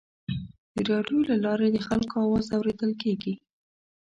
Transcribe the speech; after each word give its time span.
د 0.73 0.75
راډیو 0.91 1.19
له 1.29 1.35
لارې 1.45 1.67
د 1.71 1.77
خلکو 1.87 2.15
اواز 2.25 2.45
اورېدل 2.57 2.91
کېږي. 3.03 3.33